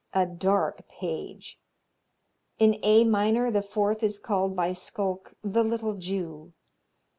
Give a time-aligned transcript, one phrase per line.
[0.13, 1.59] A dark page!
[2.57, 6.53] In A minor the fourth is called by Szulc the Little Jew.